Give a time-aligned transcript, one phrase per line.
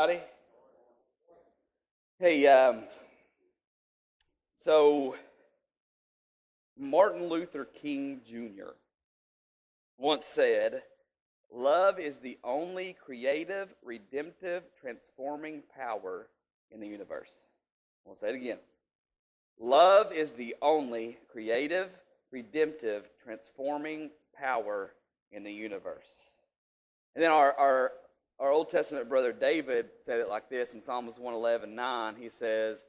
[0.00, 0.20] Howdy.
[2.18, 2.84] Hey, um,
[4.64, 5.14] so
[6.78, 8.70] Martin Luther King Jr.
[9.98, 10.84] once said,
[11.52, 16.28] Love is the only creative, redemptive, transforming power
[16.70, 17.44] in the universe.
[18.06, 18.58] We'll say it again.
[19.58, 21.90] Love is the only creative,
[22.32, 24.94] redemptive, transforming power
[25.30, 26.08] in the universe.
[27.14, 27.92] And then our, our,
[28.40, 32.16] our Old Testament brother David said it like this in Psalms 111 9.
[32.18, 32.82] He says,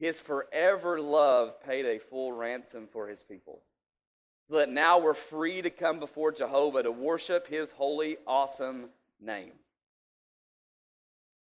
[0.00, 3.60] His forever love paid a full ransom for his people.
[4.48, 8.86] So that now we're free to come before Jehovah to worship his holy, awesome
[9.20, 9.52] name.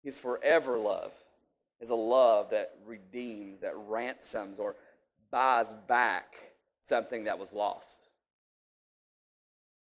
[0.04, 1.12] His forever love
[1.80, 4.76] is a love that redeems, that ransoms, or
[5.30, 6.36] buys back
[6.82, 7.98] something that was lost.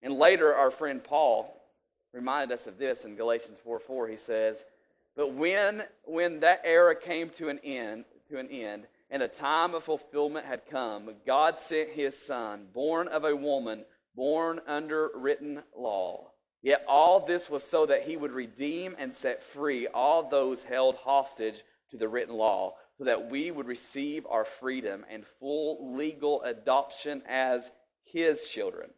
[0.01, 1.53] And later, our friend Paul
[2.13, 4.07] reminded us of this in Galatians 4 4.
[4.07, 4.65] He says,
[5.15, 9.73] But when, when that era came to an end, to an end, and the time
[9.73, 15.63] of fulfillment had come, God sent his son, born of a woman, born under written
[15.75, 16.31] law.
[16.61, 20.95] Yet all this was so that he would redeem and set free all those held
[20.95, 26.41] hostage to the written law, so that we would receive our freedom and full legal
[26.41, 27.71] adoption as
[28.03, 28.89] his children.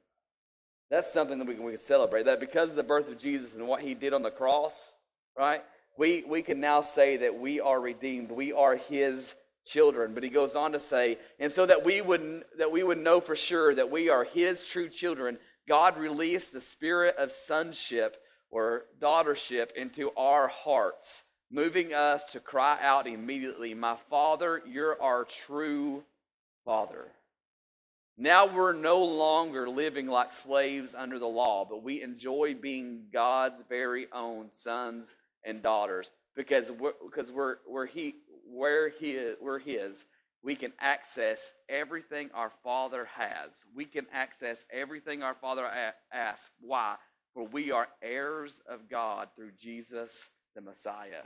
[0.89, 2.23] That's something that we can, we can celebrate.
[2.23, 4.93] That because of the birth of Jesus and what he did on the cross,
[5.37, 5.63] right,
[5.97, 8.31] we, we can now say that we are redeemed.
[8.31, 10.13] We are his children.
[10.13, 13.21] But he goes on to say, and so that we would, that we would know
[13.21, 18.17] for sure that we are his true children, God released the spirit of sonship
[18.49, 25.25] or daughtership into our hearts, moving us to cry out immediately, My Father, you're our
[25.25, 26.03] true
[26.65, 27.05] Father.
[28.21, 33.63] Now we're no longer living like slaves under the law, but we enjoy being God's
[33.69, 35.13] very own sons
[35.45, 40.03] and daughters because we're, because we're, we're he, where he we're His.
[40.43, 43.63] We can access everything our Father has.
[43.73, 45.69] We can access everything our Father
[46.11, 46.49] asks.
[46.59, 46.95] Why?
[47.33, 51.23] For we are heirs of God through Jesus the Messiah.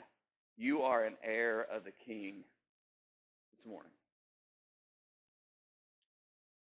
[0.58, 2.44] You are an heir of the King
[3.56, 3.92] this morning.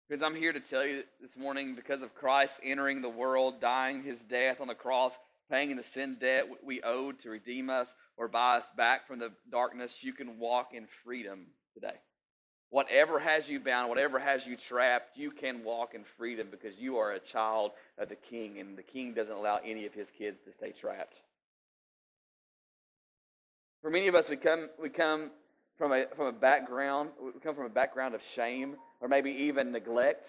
[0.08, 4.04] Because I'm here to tell you this morning, because of Christ entering the world, dying
[4.04, 5.12] his death on the cross,
[5.50, 9.32] paying the sin debt we owed to redeem us or buy us back from the
[9.50, 11.96] darkness, you can walk in freedom today.
[12.70, 16.98] Whatever has you bound, whatever has you trapped, you can walk in freedom because you
[16.98, 20.38] are a child of the king, and the king doesn't allow any of his kids
[20.44, 21.16] to stay trapped.
[23.82, 25.32] For many of us, we come, we come
[25.76, 29.72] from a, from a background, we come from a background of shame or maybe even
[29.72, 30.28] neglect.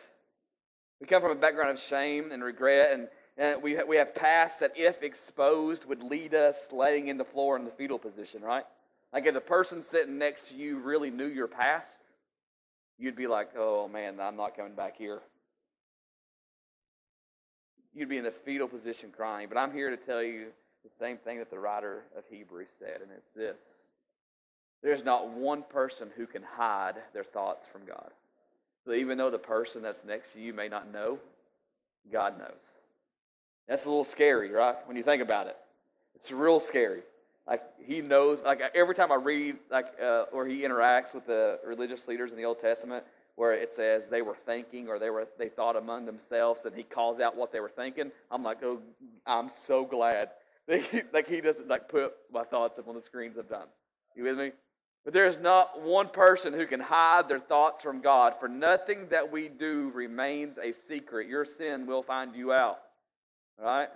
[1.00, 3.08] We come from a background of shame and regret, and,
[3.38, 7.58] and we, we have past that, if exposed, would lead us laying in the floor
[7.58, 8.66] in the fetal position, right?
[9.14, 12.00] Like if the person sitting next to you really knew your past,
[12.98, 15.22] you'd be like, oh man, I'm not coming back here.
[17.94, 19.48] You'd be in the fetal position crying.
[19.50, 20.48] But I'm here to tell you
[20.84, 23.58] the same thing that the writer of Hebrews said, and it's this
[24.84, 28.12] there's not one person who can hide their thoughts from God.
[28.88, 31.20] So even though the person that's next to you may not know,
[32.10, 32.72] God knows.
[33.68, 34.76] That's a little scary, right?
[34.86, 35.58] When you think about it,
[36.16, 37.02] it's real scary.
[37.46, 38.40] Like he knows.
[38.46, 42.38] Like every time I read, like uh, where he interacts with the religious leaders in
[42.38, 43.04] the Old Testament,
[43.36, 46.84] where it says they were thinking or they were they thought among themselves, and he
[46.84, 48.10] calls out what they were thinking.
[48.32, 48.80] I'm like, oh,
[49.26, 50.30] I'm so glad.
[51.14, 53.36] like he doesn't like put my thoughts up on the screens.
[53.36, 53.72] I'm sometimes.
[54.16, 54.52] You with me?
[55.08, 59.08] But there is not one person who can hide their thoughts from God, for nothing
[59.08, 61.30] that we do remains a secret.
[61.30, 62.80] Your sin will find you out.
[63.58, 63.88] Right?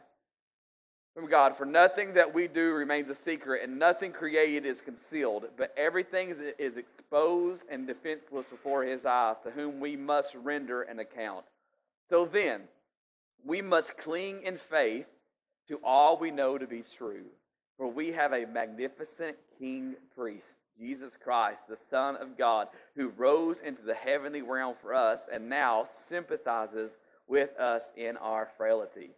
[1.14, 5.48] From God, for nothing that we do remains a secret, and nothing created is concealed,
[5.58, 11.00] but everything is exposed and defenseless before His eyes, to whom we must render an
[11.00, 11.44] account.
[12.10, 12.62] So then,
[13.46, 15.08] we must cling in faith
[15.68, 17.26] to all we know to be true,
[17.76, 23.60] for we have a magnificent King priest Jesus Christ, the Son of God, who rose
[23.60, 26.98] into the heavenly realm for us and now sympathizes
[27.28, 29.12] with us in our frailty.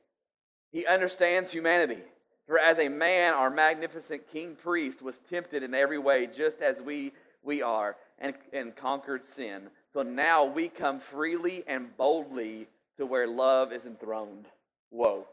[0.73, 2.01] He understands humanity.
[2.47, 6.81] For as a man, our magnificent king priest was tempted in every way, just as
[6.81, 9.69] we, we are, and, and conquered sin.
[9.93, 12.67] So now we come freely and boldly
[12.97, 14.47] to where love is enthroned.
[14.89, 15.25] Whoa.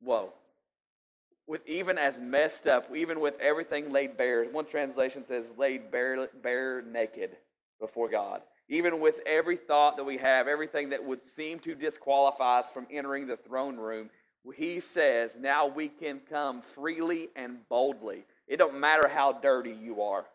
[0.00, 0.32] Whoa
[1.46, 4.44] with even as messed up, even with everything laid bare.
[4.44, 7.36] One translation says laid bare, bare naked
[7.80, 8.42] before God.
[8.68, 12.86] Even with every thought that we have, everything that would seem to disqualify us from
[12.90, 14.10] entering the throne room,
[14.56, 18.24] he says, now we can come freely and boldly.
[18.48, 20.26] It don't matter how dirty you are.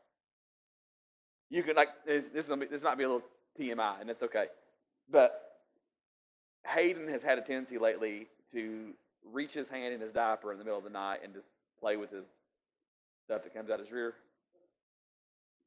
[1.49, 2.27] You can like this.
[2.27, 3.23] This, might be a little
[3.59, 4.45] TMI, and it's okay.
[5.09, 5.41] But
[6.65, 8.93] Hayden has had a tendency lately to
[9.31, 11.47] reach his hand in his diaper in the middle of the night and just
[11.79, 12.25] play with his
[13.25, 14.13] stuff that comes out his rear.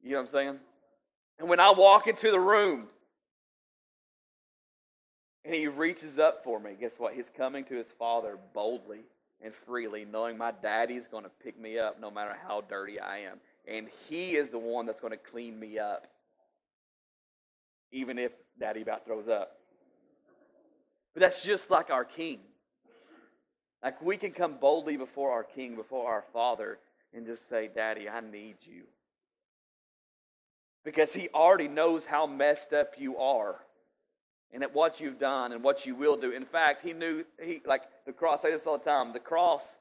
[0.03, 0.59] You know what I'm saying?
[1.39, 2.87] And when I walk into the room
[5.43, 7.13] and he reaches up for me, guess what?
[7.13, 9.01] He's coming to his father boldly
[9.43, 13.19] and freely, knowing my daddy's going to pick me up no matter how dirty I
[13.19, 13.39] am.
[13.67, 16.07] And he is the one that's going to clean me up,
[17.91, 19.57] even if daddy about throws up.
[21.13, 22.39] But that's just like our king.
[23.85, 26.79] Like we can come boldly before our king, before our father,
[27.13, 28.81] and just say, Daddy, I need you.
[30.83, 33.57] Because he already knows how messed up you are
[34.51, 36.31] and at what you've done and what you will do.
[36.31, 38.39] In fact, he knew he like the cross.
[38.39, 39.13] I say this all the time.
[39.13, 39.77] The cross,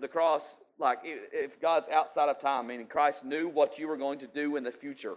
[0.00, 4.18] the cross, like if God's outside of time, meaning Christ knew what you were going
[4.18, 5.14] to do in the future,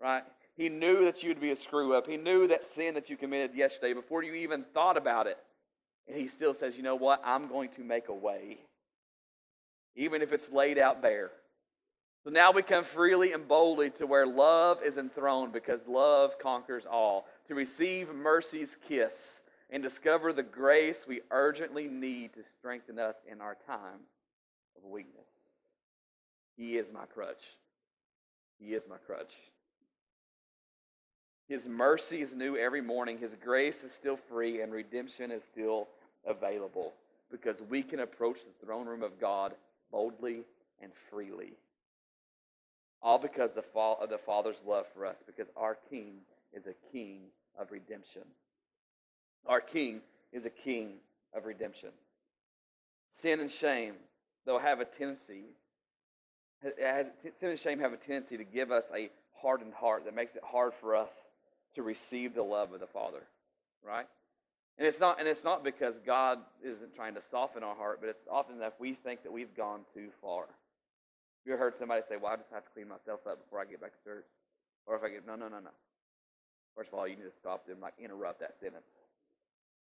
[0.00, 0.22] right?
[0.56, 2.06] He knew that you'd be a screw up.
[2.06, 5.38] He knew that sin that you committed yesterday before you even thought about it.
[6.08, 7.22] And he still says, you know what?
[7.24, 8.58] I'm going to make a way,
[9.94, 11.30] even if it's laid out bare.
[12.24, 16.84] So now we come freely and boldly to where love is enthroned because love conquers
[16.88, 19.40] all to receive mercy's kiss
[19.70, 24.00] and discover the grace we urgently need to strengthen us in our time
[24.76, 25.26] of weakness.
[26.56, 27.42] He is my crutch.
[28.60, 29.32] He is my crutch.
[31.48, 33.18] His mercy is new every morning.
[33.18, 35.88] His grace is still free, and redemption is still
[36.26, 36.94] available
[37.30, 39.54] because we can approach the throne room of God
[39.90, 40.44] boldly
[40.80, 41.54] and freely.
[43.02, 46.18] All because of the Father's love for us, because our King
[46.52, 47.22] is a King
[47.58, 48.22] of redemption.
[49.46, 50.02] Our King
[50.32, 50.94] is a King
[51.34, 51.90] of redemption.
[53.08, 53.94] Sin and shame,
[54.46, 55.46] though, have a tendency,
[56.80, 60.36] has, sin and shame have a tendency to give us a hardened heart that makes
[60.36, 61.12] it hard for us
[61.74, 63.22] to receive the love of the Father,
[63.84, 64.06] right?
[64.78, 68.08] And it's not, and it's not because God isn't trying to soften our heart, but
[68.08, 70.46] it's often that we think that we've gone too far.
[71.44, 73.80] You heard somebody say, "Well, I just have to clean myself up before I get
[73.80, 74.26] back to church,"
[74.86, 75.70] or if I get no, no, no, no.
[76.76, 78.86] First of all, you need to stop them, like interrupt that sentence.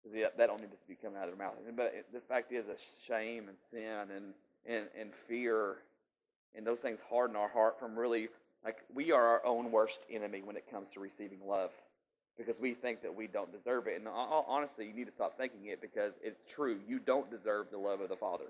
[0.04, 1.56] That don't need to be coming out of their mouth.
[1.76, 4.34] But the fact is, that shame and sin and,
[4.64, 5.78] and, and fear
[6.54, 8.28] and those things harden our heart from really,
[8.64, 11.70] like, we are our own worst enemy when it comes to receiving love
[12.36, 13.96] because we think that we don't deserve it.
[13.96, 16.78] And honestly, you need to stop thinking it because it's true.
[16.86, 18.44] You don't deserve the love of the Father.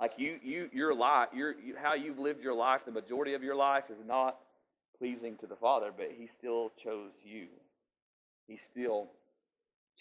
[0.00, 3.44] Like you, you, your life, your, you, how you've lived your life, the majority of
[3.44, 4.38] your life is not
[4.98, 7.46] pleasing to the Father, but He still chose you.
[8.48, 9.08] He still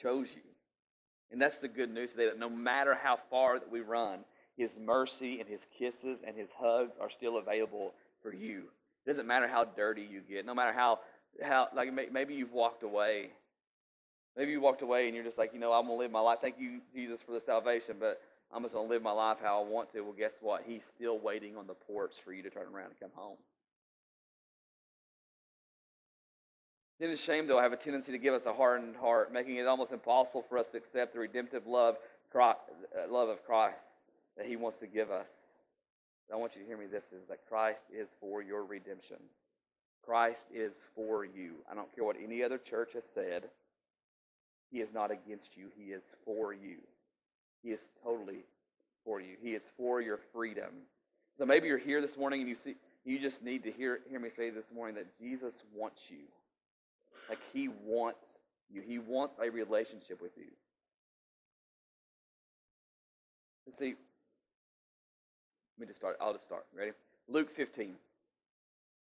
[0.01, 0.42] chose you.
[1.31, 4.19] And that's the good news today that no matter how far that we run,
[4.57, 7.94] His mercy and His kisses and His hugs are still available
[8.24, 8.63] for you.
[9.05, 11.00] It doesn't matter how dirty you get, no matter how,
[11.41, 13.29] how like maybe you've walked away.
[14.35, 16.19] Maybe you walked away and you're just like, you know, I'm going to live my
[16.19, 16.39] life.
[16.41, 18.19] Thank you, Jesus, for the salvation, but
[18.51, 20.01] I'm just going to live my life how I want to.
[20.01, 20.63] Well, guess what?
[20.65, 23.38] He's still waiting on the porch for you to turn around and come home.
[27.00, 29.57] Sin and shame, though, I have a tendency to give us a hardened heart, making
[29.57, 31.97] it almost impossible for us to accept the redemptive love,
[32.33, 32.53] uh,
[33.09, 33.77] love of Christ
[34.38, 35.27] that He wants to give us.
[36.32, 39.18] I want you to hear me this is that Christ is for your redemption.
[40.06, 41.56] Christ is for you.
[41.70, 43.44] I don't care what any other church has said.
[44.72, 45.68] He is not against you.
[45.77, 46.77] He is for you.
[47.62, 48.46] He is totally
[49.06, 49.36] for you.
[49.42, 50.72] He is for your freedom.
[51.38, 52.75] So maybe you're here this morning and you see
[53.06, 56.25] you just need to hear hear me say this morning that Jesus wants you.
[57.30, 58.25] Like he wants
[58.72, 58.82] you.
[58.82, 60.46] He wants a relationship with you.
[63.77, 63.96] See.
[65.77, 66.18] Let me just start.
[66.22, 66.65] I'll just start.
[66.77, 66.92] Ready?
[67.27, 67.96] Luke 15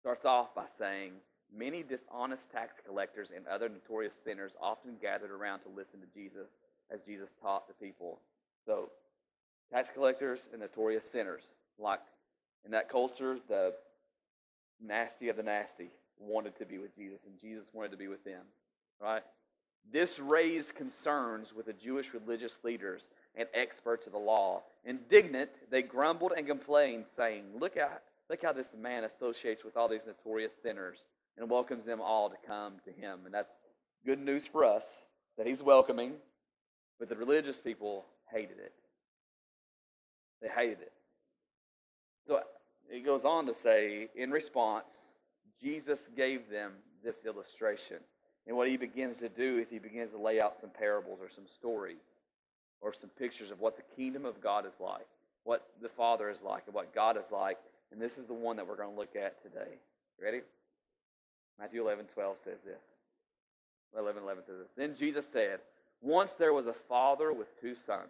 [0.00, 1.12] starts off by saying,
[1.54, 6.48] Many dishonest tax collectors and other notorious sinners often gathered around to listen to Jesus
[6.90, 8.20] as Jesus taught the people.
[8.64, 8.88] So,
[9.70, 11.42] tax collectors and notorious sinners.
[11.78, 12.00] Like
[12.64, 13.74] in that culture, the
[14.80, 18.24] nasty of the nasty wanted to be with Jesus, and Jesus wanted to be with
[18.24, 18.42] them.
[19.00, 19.22] Right?
[19.90, 24.62] This raised concerns with the Jewish religious leaders and experts of the law.
[24.84, 29.88] Indignant, they grumbled and complained, saying, Look at look how this man associates with all
[29.88, 30.98] these notorious sinners
[31.36, 33.20] and welcomes them all to come to him.
[33.24, 33.52] And that's
[34.04, 35.02] good news for us
[35.36, 36.14] that he's welcoming,
[36.98, 38.72] but the religious people hated it.
[40.40, 40.92] They hated it.
[42.26, 42.40] So
[42.90, 45.14] it goes on to say, in response,
[45.60, 46.72] Jesus gave them
[47.04, 47.98] this illustration.
[48.46, 51.28] And what he begins to do is he begins to lay out some parables or
[51.30, 52.00] some stories
[52.82, 55.06] or some pictures of what the kingdom of God is like.
[55.44, 57.58] what the Father is like and what God is like.
[57.90, 59.74] And this is the one that we're going to look at today.
[60.22, 60.40] Ready?
[61.58, 62.80] Matthew 11, 12 says this.
[63.98, 64.68] 11, 11 says this.
[64.76, 65.58] Then Jesus said,
[66.00, 68.08] Once there was a father with two sons.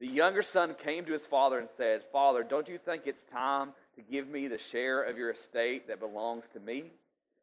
[0.00, 3.70] The younger son came to his father and said, Father, don't you think it's time
[3.96, 6.84] to give me the share of your estate that belongs to me?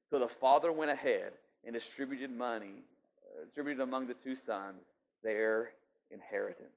[0.09, 1.33] So the father went ahead
[1.65, 2.83] and distributed money,
[3.23, 4.81] uh, distributed among the two sons
[5.23, 5.69] their
[6.11, 6.71] inheritance.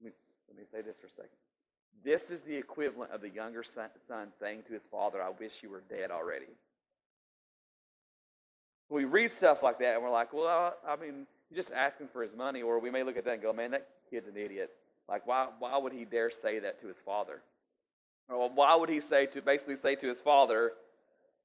[0.00, 0.12] Let me,
[0.48, 1.36] let me say this for a second.
[2.04, 5.62] This is the equivalent of the younger son, son saying to his father, I wish
[5.62, 6.46] you were dead already.
[8.88, 12.22] We read stuff like that and we're like, well, I mean, you're just asking for
[12.22, 12.62] his money.
[12.62, 14.70] Or we may look at that and go, man, that kid's an idiot.
[15.08, 17.42] Like, why, why would he dare say that to his father?
[18.28, 20.72] Or why would he say to basically say to his father,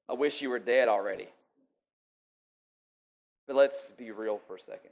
[0.08, 1.28] I wish you were dead already?
[3.46, 4.90] But let's be real for a second.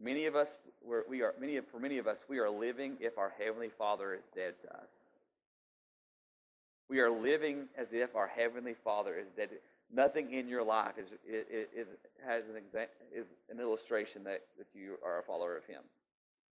[0.00, 0.48] Many of us,
[0.84, 4.14] we're, we are, many, for many of us, we are living if our Heavenly Father
[4.14, 4.88] is dead to us.
[6.88, 9.50] We are living as if our Heavenly Father is dead.
[9.92, 11.86] Nothing in your life is, is,
[12.26, 15.82] has an exa- is an illustration that, that you are a follower of Him.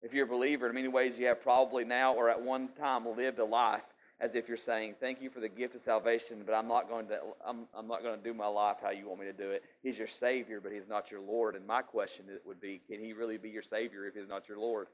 [0.02, 3.16] If you're a believer, in many ways, you have probably now or at one time
[3.16, 3.82] lived a life
[4.20, 7.06] as if you're saying, "Thank you for the gift of salvation, but I'm not going
[7.08, 9.50] to I'm, I'm not going to do my life how you want me to do
[9.50, 11.54] it." He's your Savior, but He's not your Lord.
[11.54, 14.58] And my question would be, can He really be your Savior if He's not your
[14.58, 14.88] Lord?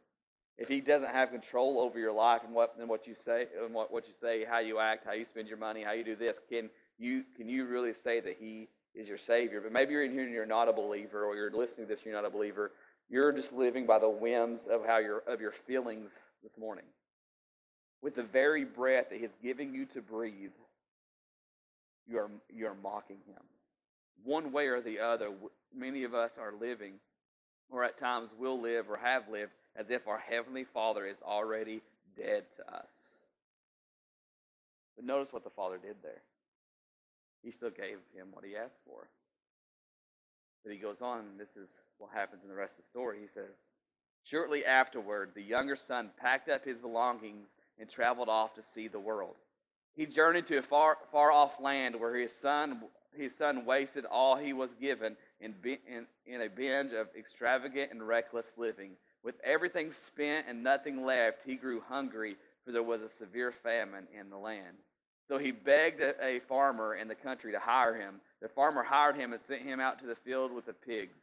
[0.58, 3.72] If He doesn't have control over your life and what and what you say and
[3.72, 6.16] what, what you say, how you act, how you spend your money, how you do
[6.16, 9.60] this, can you can you really say that He is your Savior?
[9.62, 12.00] But maybe you're in here and you're not a believer, or you're listening to this,
[12.00, 12.72] and you're not a believer.
[13.08, 16.10] You're just living by the whims of how your of your feelings
[16.42, 16.84] this morning
[18.02, 20.50] with the very breath that He's giving you to breathe,
[22.06, 23.42] you are, you are mocking Him.
[24.22, 25.30] One way or the other,
[25.74, 26.94] many of us are living,
[27.70, 31.82] or at times will live or have lived, as if our Heavenly Father is already
[32.16, 32.90] dead to us.
[34.96, 36.22] But notice what the Father did there.
[37.42, 39.08] He still gave him what he asked for.
[40.62, 43.18] But he goes on, this is what happens in the rest of the story.
[43.20, 43.50] He says,
[44.22, 49.00] Shortly afterward, the younger son packed up his belongings and traveled off to see the
[49.00, 49.34] world.
[49.94, 52.82] He journeyed to a far, far off land where his son,
[53.16, 58.06] his son wasted all he was given in, in, in a binge of extravagant and
[58.06, 58.92] reckless living.
[59.22, 64.06] With everything spent and nothing left, he grew hungry, for there was a severe famine
[64.18, 64.76] in the land.
[65.28, 68.20] So he begged a, a farmer in the country to hire him.
[68.42, 71.18] The farmer hired him and sent him out to the field with the pigs.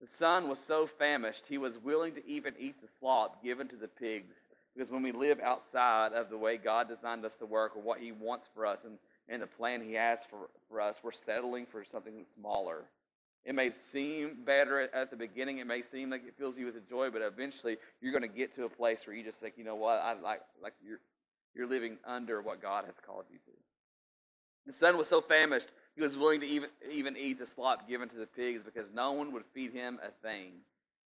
[0.00, 3.76] The son was so famished, he was willing to even eat the slop given to
[3.76, 4.36] the pigs.
[4.78, 7.98] Because when we live outside of the way God designed us to work or what
[7.98, 8.96] He wants for us and,
[9.28, 12.84] and the plan He has for, for us, we're settling for something smaller.
[13.44, 15.58] It may seem better at, the beginning.
[15.58, 18.54] It may seem like it fills you with joy, but eventually you're going to get
[18.54, 21.00] to a place where you just think, you know what, I like like you're
[21.56, 23.52] you're living under what God has called you to.
[24.66, 28.08] The son was so famished he was willing to even even eat the slop given
[28.10, 30.52] to the pigs because no one would feed him a thing.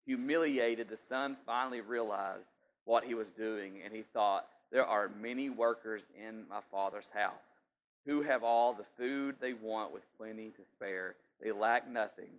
[0.04, 2.44] Humiliated, the son finally realized
[2.84, 7.60] what he was doing, and he thought, There are many workers in my father's house
[8.06, 11.14] who have all the food they want with plenty to spare.
[11.40, 12.30] They lack nothing.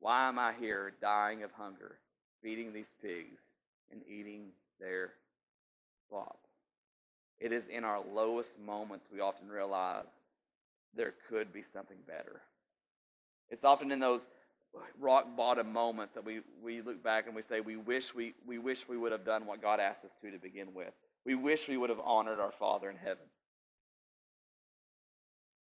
[0.00, 1.98] Why am I here dying of hunger,
[2.42, 3.40] feeding these pigs
[3.90, 4.48] and eating
[4.80, 5.14] their
[6.08, 6.38] slop?
[7.40, 10.06] It is in our lowest moments we often realize
[10.94, 12.40] there could be something better.
[13.50, 14.26] It's often in those
[15.00, 18.58] rock bottom moments that we, we look back and we say we wish we, we
[18.58, 20.92] wish we would have done what God asked us to to begin with.
[21.24, 23.24] We wish we would have honored our Father in heaven.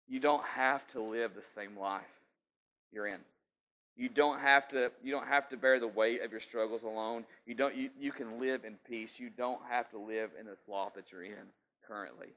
[0.08, 2.02] You don't have to live the same life
[2.92, 3.20] you're in.
[3.96, 7.24] You don't have to you don't have to bear the weight of your struggles alone.
[7.46, 9.12] You don't you, you can live in peace.
[9.18, 11.50] You don't have to live in the sloth that you're in
[11.86, 12.28] currently.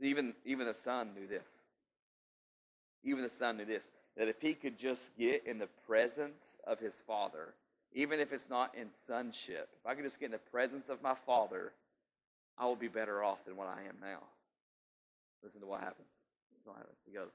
[0.00, 1.46] Even even the son knew this.
[3.04, 6.78] Even the son knew this that if he could just get in the presence of
[6.78, 7.54] his father,
[7.92, 11.02] even if it's not in sonship, if I could just get in the presence of
[11.02, 11.72] my father,
[12.58, 14.20] I will be better off than what I am now.
[15.42, 16.08] Listen to what happens.
[16.64, 16.96] What happens.
[17.06, 17.28] He goes,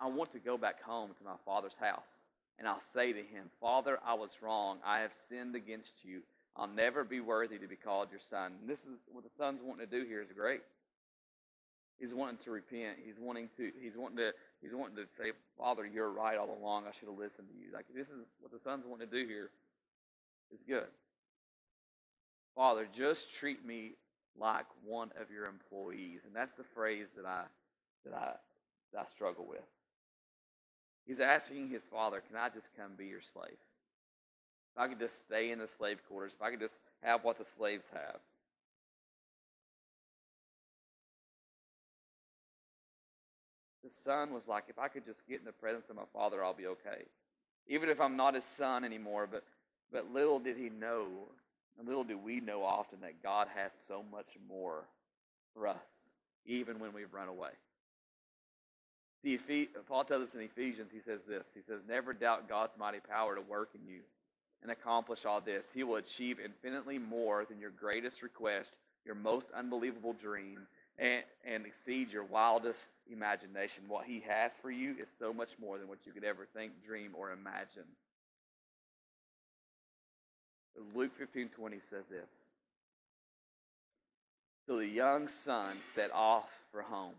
[0.00, 2.20] I want to go back home to my father's house.
[2.58, 4.78] And I'll say to him, Father, I was wrong.
[4.84, 6.20] I have sinned against you.
[6.54, 8.52] I'll never be worthy to be called your son.
[8.60, 10.60] And this is what the son's wanting to do here is great.
[12.02, 12.98] He's wanting to repent.
[13.06, 13.70] He's wanting to.
[13.80, 14.32] He's wanting to.
[14.60, 16.82] He's wanting to say, Father, you're right all along.
[16.88, 17.70] I should have listened to you.
[17.72, 19.50] Like this is what the son's wanting to do here.
[20.52, 20.88] Is good.
[22.56, 23.92] Father, just treat me
[24.36, 27.44] like one of your employees, and that's the phrase that I
[28.04, 28.32] that I
[28.92, 29.62] that I struggle with.
[31.06, 33.58] He's asking his father, "Can I just come be your slave?
[34.74, 37.38] If I could just stay in the slave quarters, if I could just have what
[37.38, 38.18] the slaves have.
[43.92, 46.54] Son was like, if I could just get in the presence of my father, I'll
[46.54, 47.04] be okay.
[47.68, 49.44] Even if I'm not his son anymore, but
[49.92, 51.06] but little did he know,
[51.78, 54.84] and little do we know often that God has so much more
[55.54, 55.76] for us,
[56.46, 57.50] even when we've run away.
[59.22, 59.38] The
[59.86, 61.46] Paul tells us in Ephesians, he says this.
[61.54, 64.00] He says, Never doubt God's mighty power to work in you
[64.62, 65.70] and accomplish all this.
[65.72, 68.72] He will achieve infinitely more than your greatest request,
[69.04, 70.66] your most unbelievable dream,
[70.98, 73.84] and, and exceed your wildest imagination.
[73.88, 76.72] What he has for you is so much more than what you could ever think,
[76.84, 77.88] dream, or imagine.
[80.94, 82.30] Luke 15:20 says this.
[84.66, 87.14] So the young son set off for home.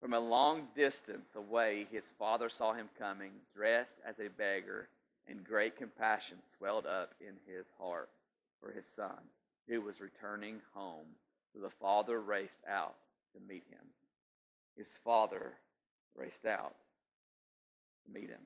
[0.00, 4.88] From a long distance away, his father saw him coming, dressed as a beggar,
[5.28, 8.10] and great compassion swelled up in his heart
[8.60, 9.18] for his son,
[9.68, 11.06] who was returning home.
[11.52, 12.94] So the father raced out
[13.34, 13.84] to meet him.
[14.76, 15.52] His father
[16.16, 16.74] raced out
[18.04, 18.40] to meet him.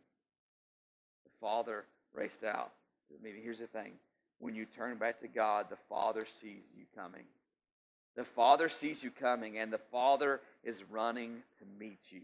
[1.25, 1.85] The father
[2.15, 2.73] raced out
[3.09, 3.43] to meet him.
[3.43, 3.93] Here's the thing
[4.39, 7.25] when you turn back to God, the Father sees you coming.
[8.17, 12.23] The Father sees you coming, and the Father is running to meet you.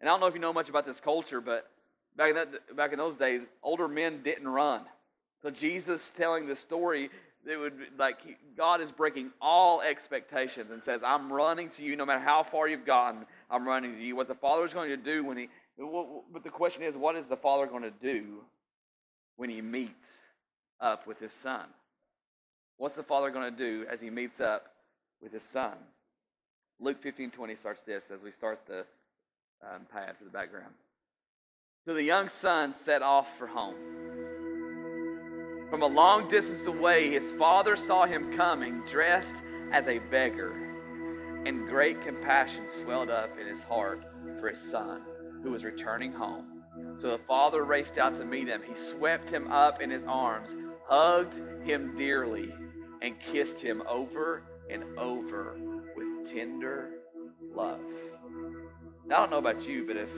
[0.00, 1.70] And I don't know if you know much about this culture, but
[2.16, 4.82] back in, that, back in those days, older men didn't run.
[5.42, 7.10] So Jesus telling the story,
[7.46, 8.16] it would be like
[8.56, 12.68] God is breaking all expectations and says, "I'm running to you, no matter how far
[12.68, 13.26] you've gotten.
[13.50, 15.48] I'm running to you." What the Father is going to do when he,
[15.78, 18.44] but the question is, what is the Father going to do
[19.36, 20.06] when he meets
[20.80, 21.66] up with his Son?
[22.76, 24.66] What's the Father going to do as he meets up
[25.20, 25.74] with his Son?
[26.80, 28.84] Luke 15 20 starts this as we start the
[29.62, 30.74] um, pad for the background.
[31.86, 34.03] So the young son set off for home.
[35.70, 39.34] From a long distance away, his father saw him coming, dressed
[39.72, 40.52] as a beggar,
[41.46, 44.04] and great compassion swelled up in his heart
[44.40, 45.02] for his son,
[45.42, 46.62] who was returning home.
[46.96, 48.62] So the father raced out to meet him.
[48.66, 50.54] He swept him up in his arms,
[50.86, 52.52] hugged him dearly,
[53.02, 55.56] and kissed him over and over
[55.96, 56.90] with tender
[57.54, 57.80] love.
[59.06, 60.08] Now, I don't know about you, but if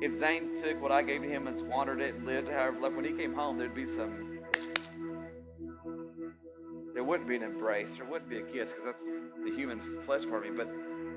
[0.00, 3.04] if Zane took what I gave to him and squandered it and lived however when
[3.04, 4.38] he came home, there'd be some.
[6.94, 7.96] There wouldn't be an embrace.
[7.96, 9.04] There wouldn't be a kiss because that's
[9.44, 10.56] the human flesh part of me.
[10.56, 10.70] But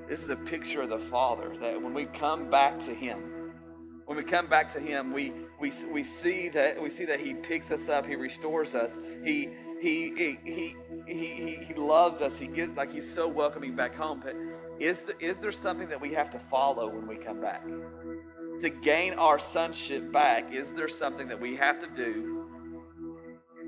[0.08, 3.52] this is a picture of the Father that when we come back to Him,
[4.06, 7.34] when we come back to Him, we we we see that we see that He
[7.34, 9.48] picks us up, He restores us, He
[9.84, 12.38] he, he, he, he, he loves us.
[12.38, 14.22] He gets like he's so welcoming back home.
[14.24, 14.34] But
[14.80, 17.62] is, the, is there something that we have to follow when we come back?
[18.60, 22.44] To gain our sonship back, is there something that we have to do?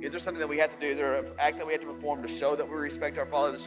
[0.03, 0.93] Is there something that we have to do?
[0.93, 3.27] Is there an act that we have to perform to show that we respect our
[3.27, 3.59] Father?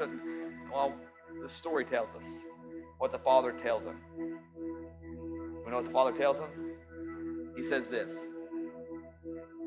[0.72, 0.94] Well,
[1.42, 2.28] the story tells us
[2.98, 3.98] what the Father tells him.
[5.66, 6.50] We know what the Father tells him?
[7.56, 8.14] He says this.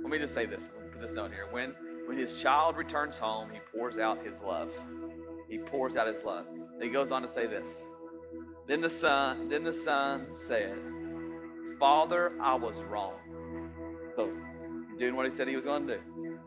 [0.03, 0.65] Let me just say this.
[0.93, 1.47] Put this note here.
[1.51, 1.75] When
[2.07, 4.71] when his child returns home, he pours out his love.
[5.49, 6.47] He pours out his love.
[6.81, 7.73] he goes on to say this.
[8.67, 10.79] Then the son, then the son said,
[11.83, 13.15] Father, I was wrong.
[14.15, 14.31] So
[14.89, 16.39] he's doing what he said he was going to do.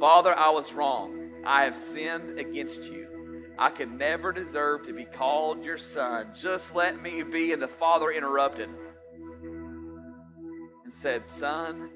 [0.00, 1.30] Father, I was wrong.
[1.46, 3.06] I have sinned against you.
[3.60, 6.32] I can never deserve to be called your son.
[6.34, 7.52] Just let me be.
[7.52, 8.68] And the father interrupted
[10.84, 11.88] and said, Son,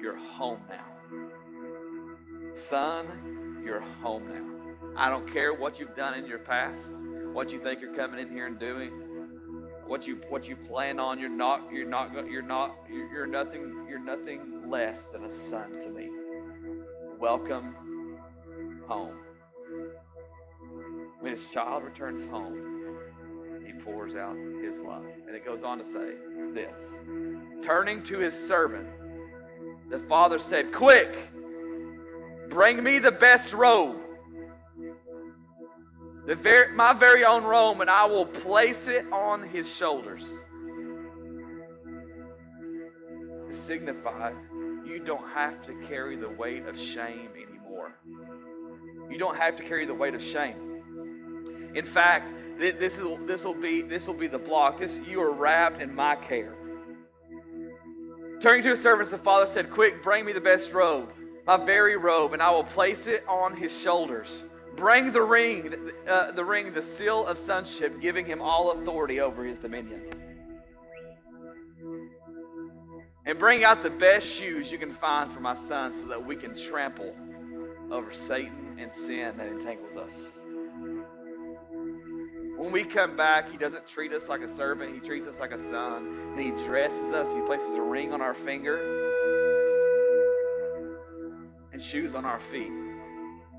[0.00, 0.86] you're home now.
[2.54, 4.46] Son, you're home now.
[4.96, 6.86] I don't care what you've done in your past,
[7.34, 9.07] what you think you're coming in here and doing,
[9.88, 11.18] what you what you plan on.
[11.18, 11.72] You're not.
[11.72, 12.12] You're not.
[12.30, 12.76] You're not.
[12.88, 13.86] You're, you're nothing.
[13.88, 16.08] You're nothing less than a son to me.
[17.18, 17.74] Welcome
[18.86, 19.16] home.
[21.20, 22.96] When his child returns home,
[23.66, 25.04] he pours out his love.
[25.26, 26.14] And it goes on to say
[26.52, 26.98] this
[27.62, 28.88] Turning to his servant,
[29.90, 31.16] the father said, Quick,
[32.48, 33.96] Bring me the best robe,
[36.34, 40.24] very, my very own robe, and I will place it on his shoulders.
[43.48, 44.32] To signify
[44.84, 47.94] you don't have to carry the weight of shame anymore.
[49.10, 51.72] You don't have to carry the weight of shame.
[51.74, 54.78] In fact, this will this will be this will be the block.
[54.78, 56.54] This you are wrapped in my care.
[58.40, 61.10] Turning to his servants, the father said, Quick, bring me the best robe
[61.48, 64.28] my very robe, and I will place it on his shoulders.
[64.78, 65.74] Bring the ring,
[66.06, 70.02] uh, the ring, the seal of sonship, giving him all authority over his dominion.
[73.26, 76.36] And bring out the best shoes you can find for my son so that we
[76.36, 77.14] can trample
[77.90, 80.38] over Satan and sin that entangles us.
[82.56, 85.52] When we come back, He doesn't treat us like a servant, He treats us like
[85.52, 86.32] a son.
[86.36, 88.78] And He dresses us, He places a ring on our finger
[91.72, 92.72] and shoes on our feet.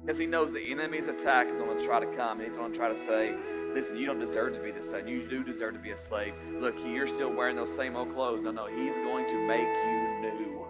[0.09, 2.71] Because He knows the enemy's attack is going to try to come, and He's going
[2.71, 3.35] to try to say,
[3.75, 5.07] Listen, you don't deserve to be the son.
[5.07, 6.33] You do deserve to be a slave.
[6.59, 8.41] Look, you're still wearing those same old clothes.
[8.41, 10.65] No, no, He's going to make you new.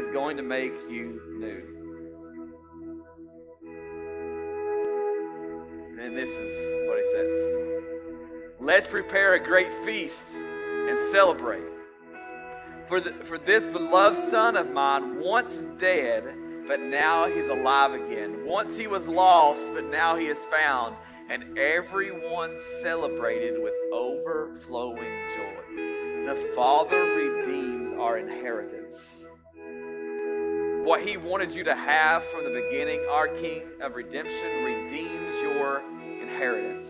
[0.00, 1.62] He's going to make you new.
[6.00, 7.34] And this is what he says
[8.58, 11.68] Let's prepare a great feast and celebrate.
[12.88, 16.34] For, the, for this beloved son of mine, once dead,
[16.72, 18.46] but now he's alive again.
[18.46, 20.96] Once he was lost, but now he is found.
[21.28, 26.24] And everyone celebrated with overflowing joy.
[26.24, 29.22] The Father redeems our inheritance.
[30.86, 35.82] What he wanted you to have from the beginning, our King of redemption redeems your
[36.22, 36.88] inheritance.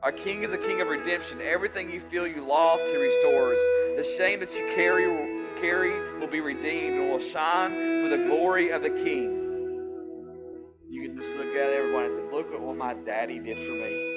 [0.00, 1.40] Our King is a King of redemption.
[1.42, 3.58] Everything you feel you lost, He restores.
[3.96, 5.33] The shame that you carry,
[5.72, 9.40] will be redeemed and will shine for the glory of the King.
[10.90, 13.72] You can just look at everyone and say, Look at what my daddy did for
[13.72, 14.10] me.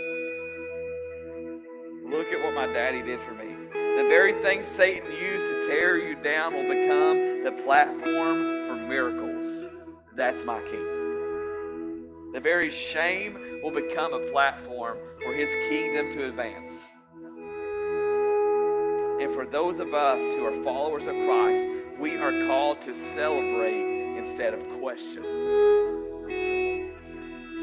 [2.10, 3.56] Look at what my daddy did for me.
[3.72, 9.68] The very thing Satan used to tear you down will become the platform for miracles.
[10.16, 12.32] That's my King.
[12.34, 16.92] The very shame will become a platform for his kingdom to advance.
[19.20, 21.64] And for those of us who are followers of Christ,
[22.00, 25.24] we are called to celebrate instead of question.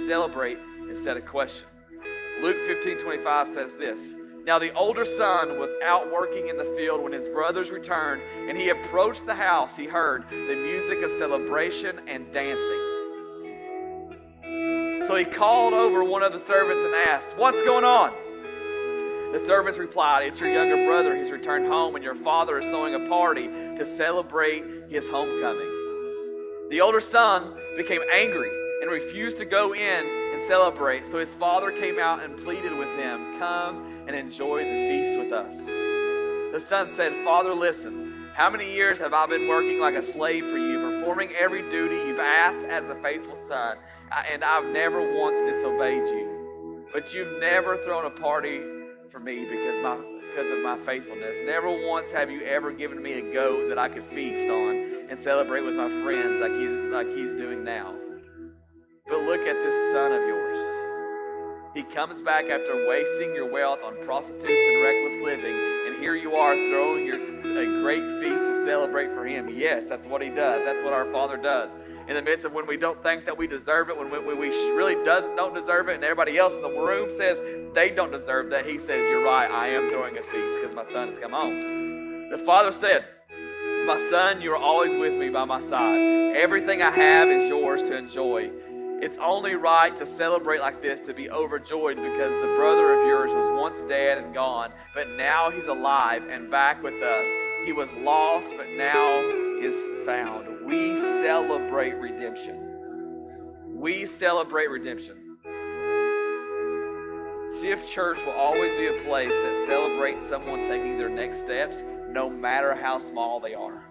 [0.07, 1.69] Celebrate instead of question.
[2.43, 4.15] Luke 15 25 says this.
[4.45, 8.59] Now the older son was out working in the field when his brothers returned, and
[8.59, 9.77] he approached the house.
[9.77, 12.91] He heard the music of celebration and dancing.
[15.07, 18.13] So he called over one of the servants and asked, What's going on?
[19.35, 21.17] The servants replied, It's your younger brother.
[21.17, 26.69] He's returned home, and your father is throwing a party to celebrate his homecoming.
[26.71, 31.09] The older son became angry and refused to go in and celebrate.
[31.09, 35.33] So his father came out and pleaded with him, Come and enjoy the feast with
[35.33, 35.57] us.
[36.53, 38.29] The son said, Father, listen.
[38.35, 41.97] How many years have I been working like a slave for you, performing every duty
[41.97, 43.79] you've asked as a faithful son?
[44.31, 46.87] and I've never once disobeyed you.
[46.93, 48.61] But you've never thrown a party
[49.15, 51.39] for me because my because of my faithfulness.
[51.45, 55.21] Never once have you ever given me a goat that I could feast on and
[55.21, 57.95] celebrate with my friends like he's like he's doing now.
[59.07, 60.67] But look at this son of yours.
[61.75, 65.55] He comes back after wasting your wealth on prostitutes and reckless living,
[65.87, 69.49] and here you are throwing your, a great feast to celebrate for him.
[69.49, 70.63] Yes, that's what he does.
[70.65, 71.71] That's what our Father does
[72.09, 74.39] in the midst of when we don't think that we deserve it, when we, when
[74.39, 77.41] we really does, don't deserve it, and everybody else in the room says
[77.75, 80.85] they don't deserve that, he says, You're right, I am throwing a feast because my
[80.93, 82.29] son has come home.
[82.31, 83.07] The father said,
[83.87, 86.37] My son, you are always with me by my side.
[86.37, 88.51] Everything I have is yours to enjoy.
[89.01, 93.31] It's only right to celebrate like this, to be overjoyed because the brother of yours
[93.33, 97.29] was once dead and gone, but now he's alive and back with us.
[97.65, 99.21] He was lost, but now
[99.61, 102.59] is found we celebrate redemption.
[103.67, 105.37] We celebrate redemption.
[107.61, 112.31] Shift Church will always be a place that celebrates someone taking their next steps, no
[112.31, 113.85] matter how small they are.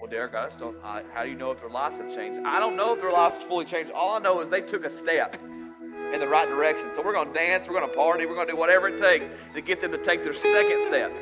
[0.00, 0.76] Well, Derek, I just don't.
[0.82, 2.40] I, how do you know if their lives have changed?
[2.44, 3.92] I don't know if their lives have fully changed.
[3.92, 5.36] All I know is they took a step
[6.12, 6.90] in the right direction.
[6.94, 8.98] So we're going to dance, we're going to party, we're going to do whatever it
[9.00, 11.12] takes to get them to take their second step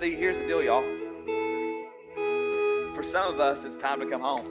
[0.00, 0.82] see, here's the deal, y'all.
[2.94, 4.46] For some of us, it's time to come home.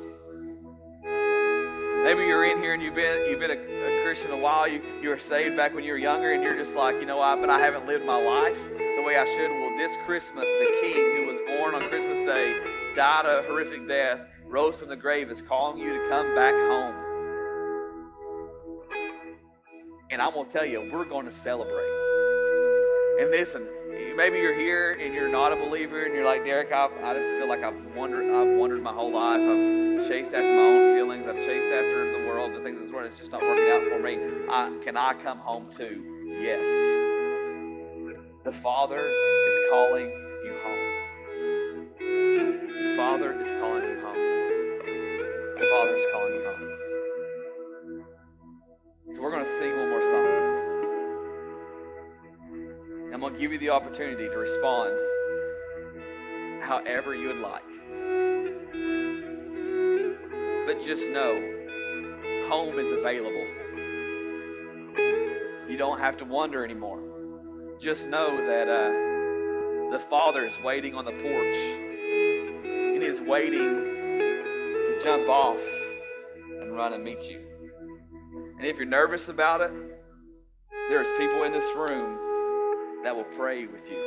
[2.04, 4.68] Maybe you're in here and you've been you've been a, a Christian a while.
[4.68, 7.18] You you were saved back when you were younger, and you're just like, you know
[7.18, 7.42] what?
[7.42, 9.50] But I haven't lived my life the way I should.
[9.50, 12.60] Well, this Christmas, the King who was born on Christmas Day,
[12.96, 16.96] died a horrific death, rose from the grave, is calling you to come back home.
[20.12, 21.90] And I'm gonna tell you, we're going to celebrate.
[23.20, 23.68] And listen,
[24.16, 27.30] maybe you're here and you're not a believer and you're like Derek, I've, I just
[27.30, 29.40] feel like I've wandered, I've wandered my whole life.
[29.40, 31.28] I've chased after my own feelings.
[31.28, 33.10] I've chased after the world, the things of this world.
[33.10, 34.18] It's just not working out for me.
[34.50, 36.38] I, can I come home too?
[36.42, 36.66] Yes.
[38.44, 40.29] The Father is calling
[53.50, 54.92] give you the opportunity to respond
[56.62, 57.64] however you would like.
[60.68, 61.34] But just know,
[62.48, 63.48] home is available.
[65.68, 67.02] You don't have to wonder anymore.
[67.82, 75.00] Just know that uh, the Father is waiting on the porch and is waiting to
[75.02, 75.58] jump off
[76.62, 77.42] and run and meet you.
[78.60, 79.72] And if you're nervous about it,
[80.90, 82.29] there's people in this room
[83.04, 83.98] that will pray with you.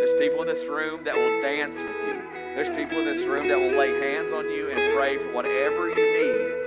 [0.00, 2.22] There's people in this room that will dance with you.
[2.54, 5.88] There's people in this room that will lay hands on you and pray for whatever
[5.88, 6.60] you need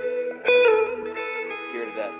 [1.72, 2.12] here today.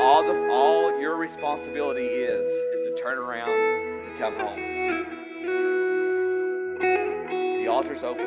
[0.00, 4.58] All the all your responsibility is is to turn around and come home.
[7.62, 8.26] The altar's open.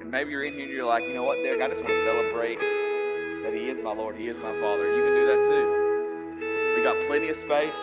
[0.00, 1.94] And maybe you're in here and you're like, you know what, Derek, I just want
[1.94, 4.92] to celebrate that He is my Lord, He is my Father.
[4.92, 5.85] You can do that too.
[6.86, 7.74] Got plenty of space.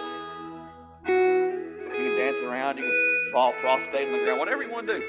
[1.06, 4.98] You can dance around, you can fall prostrate on the ground, whatever you want to
[4.98, 5.04] do.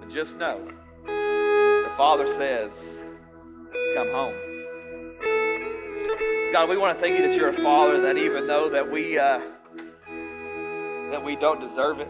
[0.00, 0.60] But just know,
[1.06, 2.98] the Father says,
[3.94, 4.34] come home.
[6.52, 9.16] God, we want to thank you that you're a Father that even though that we
[9.16, 9.38] uh,
[11.12, 12.08] that we don't deserve it,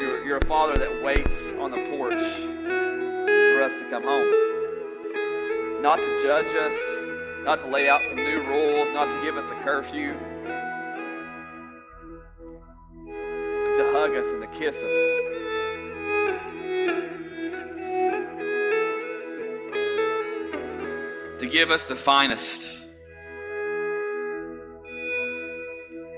[0.00, 4.53] you're, you're a Father that waits on the porch for us to come home.
[5.84, 6.74] Not to judge us,
[7.44, 10.14] not to lay out some new rules, not to give us a curfew,
[12.94, 14.94] but to hug us and to kiss us.
[21.40, 22.86] To give us the finest.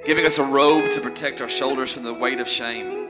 [0.05, 3.09] Giving us a robe to protect our shoulders from the weight of shame.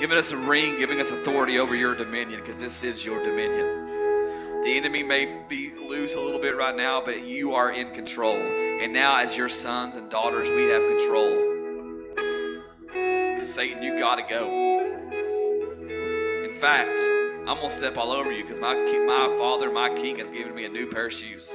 [0.00, 3.77] Giving us a ring, giving us authority over your dominion, because this is your dominion.
[4.64, 8.36] The enemy may be loose a little bit right now, but you are in control.
[8.36, 11.44] And now, as your sons and daughters, we have control.
[12.84, 14.50] Because Satan, you got to go.
[16.44, 16.98] In fact,
[17.48, 20.54] I'm going to step all over you because my, my father, my king, has given
[20.54, 21.54] me a new pair of shoes.